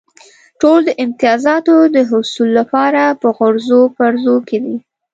[0.61, 4.77] ټول د امتیازاتو د حصول لپاره په غورځو پرځو کې دي.